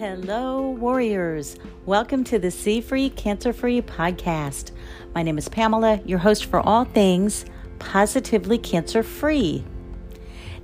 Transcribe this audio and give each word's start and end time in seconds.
Hello, 0.00 0.70
warriors. 0.70 1.58
Welcome 1.84 2.24
to 2.24 2.38
the 2.38 2.50
C 2.50 2.80
Free 2.80 3.10
Cancer 3.10 3.52
Free 3.52 3.82
podcast. 3.82 4.70
My 5.14 5.22
name 5.22 5.36
is 5.36 5.46
Pamela, 5.50 6.00
your 6.06 6.18
host 6.18 6.46
for 6.46 6.58
all 6.60 6.86
things 6.86 7.44
positively 7.80 8.56
cancer 8.56 9.02
free. 9.02 9.62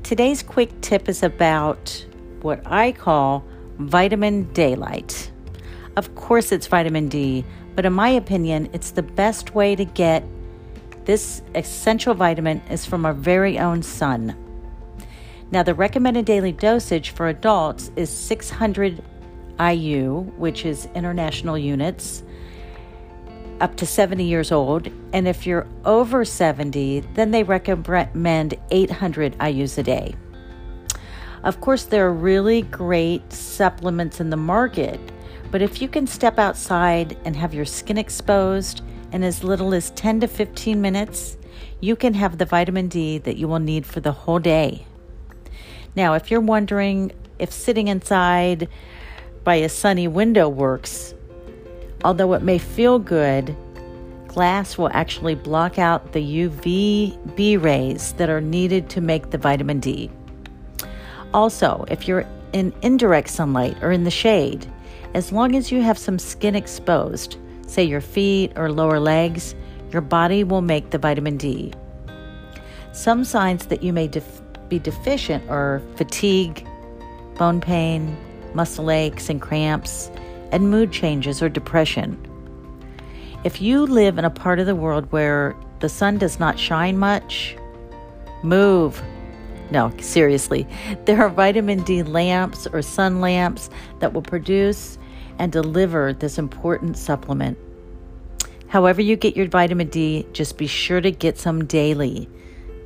Today's 0.03 0.43
quick 0.43 0.81
tip 0.81 1.07
is 1.07 1.23
about 1.23 2.07
what 2.41 2.63
I 2.65 2.93
call 2.93 3.45
vitamin 3.79 4.51
daylight. 4.55 5.31
Of 5.97 6.15
course, 6.15 6.51
it's 6.51 6.67
vitamin 6.67 7.11
D, 7.11 7.45
but 7.75 7.85
in 7.85 7.93
my 7.93 8.09
opinion, 8.09 8.71
it's 8.73 8.93
the 8.93 9.03
best 9.03 9.55
way 9.55 9.77
to 9.77 9.85
get 9.85 10.25
this 11.05 11.43
essential 11.55 12.15
vitamin 12.15 12.63
is 12.71 12.87
from 12.87 13.05
our 13.05 13.13
very 13.13 13.59
own 13.59 13.83
sun. 13.83 14.35
Now, 15.51 15.63
the 15.63 15.75
recommended 15.75 16.25
daily 16.25 16.53
dosage 16.53 17.11
for 17.11 17.29
adults 17.29 17.93
is 17.97 18.09
600 18.09 19.03
IU, 19.61 20.21
which 20.37 20.65
is 20.65 20.89
international 20.95 21.57
units, 21.59 22.23
up 23.61 23.77
to 23.77 23.87
70 23.87 24.25
years 24.25 24.53
old. 24.53 24.89
And 25.13 25.27
if 25.27 25.47
you're 25.47 25.67
over 25.85 26.25
70, 26.25 27.01
then 27.15 27.31
they 27.31 27.43
recommend 27.43 28.55
800 28.71 29.39
IUs 29.39 29.79
a 29.79 29.83
day. 29.83 30.15
Of 31.43 31.61
course, 31.61 31.85
there 31.85 32.07
are 32.07 32.13
really 32.13 32.63
great 32.63 33.33
supplements 33.33 34.21
in 34.21 34.31
the 34.31 34.37
market, 34.37 35.01
but 35.51 35.63
if 35.63 35.81
you 35.81 35.89
can 35.89 36.07
step 36.07 36.39
outside 36.39 37.17
and 37.25 37.37
have 37.37 37.55
your 37.55 37.65
skin 37.65 37.99
exposed 37.99 38.83
in 39.13 39.23
as 39.23 39.45
little 39.45 39.73
as 39.73 39.91
10 39.93 40.21
to 40.21 40.27
15 40.27 40.81
minutes, 40.81 41.37
you 41.81 41.95
can 41.95 42.15
have 42.15 42.39
the 42.39 42.45
vitamin 42.45 42.89
D 42.89 43.19
that 43.19 43.37
you 43.37 43.47
will 43.47 43.61
need 43.61 43.87
for 43.87 44.01
the 44.01 44.13
whole 44.13 44.39
day. 44.39 44.87
Now, 45.95 46.15
if 46.15 46.31
you're 46.31 46.41
wondering 46.41 47.13
if 47.39 47.53
sitting 47.53 47.89
inside 47.89 48.69
by 49.47 49.55
a 49.55 49.69
sunny 49.69 50.09
window 50.09 50.49
works. 50.49 51.15
Although 52.03 52.33
it 52.33 52.43
may 52.43 52.59
feel 52.59 52.99
good, 52.99 53.57
glass 54.27 54.77
will 54.77 54.91
actually 54.93 55.37
block 55.37 55.79
out 55.79 56.13
the 56.13 56.49
UVB 56.49 57.63
rays 57.63 58.13
that 58.15 58.29
are 58.29 58.41
needed 58.41 58.91
to 58.91 59.01
make 59.01 59.31
the 59.31 59.39
vitamin 59.39 59.79
D. 59.79 60.11
Also, 61.33 61.85
if 61.89 62.09
you're 62.09 62.27
in 62.53 62.75
indirect 62.83 63.29
sunlight 63.29 63.77
or 63.83 63.93
in 63.93 64.03
the 64.03 64.11
shade, 64.11 64.67
as 65.15 65.31
long 65.31 65.55
as 65.55 65.71
you 65.71 65.81
have 65.81 65.97
some 65.97 66.19
skin 66.19 66.57
exposed, 66.57 67.37
say 67.69 67.85
your 67.85 68.01
feet 68.01 68.53
or 68.57 68.73
lower 68.73 68.99
legs, 68.99 69.55
your 69.93 70.03
body 70.03 70.43
will 70.43 70.61
make 70.61 70.91
the 70.91 70.99
vitamin 70.99 71.37
D. 71.37 71.73
Some 72.91 73.23
signs 73.23 73.67
that 73.67 73.85
you 73.85 73.93
may 73.93 74.09
def- 74.09 74.43
be 74.69 74.81
deficient 74.81 75.49
are 75.49 75.81
fatigue, 75.95 76.67
bone 77.39 77.61
pain, 77.61 78.17
muscle 78.57 78.91
aches 78.91 79.29
and 79.29 79.41
cramps, 79.41 80.11
and 80.51 80.71
mood 80.71 80.91
changes 80.91 81.43
or 81.43 81.49
depression. 81.49 82.19
If 83.45 83.61
you 83.61 83.87
live 83.87 84.19
in 84.19 84.25
a 84.25 84.31
part 84.31 84.59
of 84.59 84.67
the 84.67 84.75
world 84.75 85.13
where 85.13 85.55
the 85.81 85.89
sun 85.89 86.19
does 86.19 86.41
not 86.41 86.59
shine 86.59 86.99
much, 86.99 87.57
move. 88.43 89.01
No, 89.71 89.93
seriously, 90.01 90.67
there 91.05 91.23
are 91.23 91.29
vitamin 91.29 91.83
D 91.83 92.03
lamps 92.03 92.67
or 92.67 92.83
sun 92.83 93.21
lamps 93.21 93.71
that 94.01 94.13
will 94.13 94.23
produce 94.23 94.99
and 95.39 95.53
deliver 95.53 96.15
this 96.15 96.39
important 96.39 96.97
supplement. 96.97 97.59
However, 98.69 99.03
you 99.03 99.17
get 99.17 99.37
your 99.37 99.47
vitamin 99.47 99.89
D, 99.89 100.27
just 100.33 100.59
be 100.59 100.67
sure 100.67 101.01
to 101.01 101.11
get 101.11 101.39
some 101.39 101.67
daily 101.67 102.29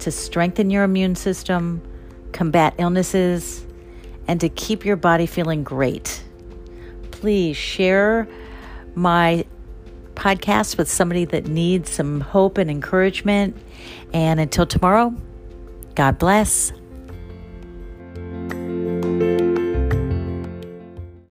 to 0.01 0.11
strengthen 0.11 0.71
your 0.71 0.83
immune 0.83 1.15
system, 1.15 1.81
combat 2.33 2.75
illnesses, 2.79 3.65
and 4.31 4.41
to 4.41 4.49
keep 4.49 4.85
your 4.85 4.95
body 4.95 5.27
feeling 5.27 5.65
great. 5.65 6.23
Please 7.11 7.57
share 7.57 8.29
my 8.95 9.45
podcast 10.15 10.79
with 10.79 10.89
somebody 10.89 11.25
that 11.25 11.49
needs 11.49 11.91
some 11.91 12.21
hope 12.21 12.57
and 12.57 12.71
encouragement. 12.71 13.57
And 14.13 14.39
until 14.39 14.67
tomorrow, 14.67 15.13
God 15.97 16.21
bless. 16.21 16.73